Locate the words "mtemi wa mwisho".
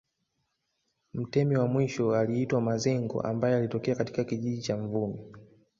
1.13-2.15